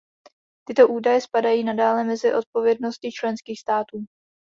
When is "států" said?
3.59-4.05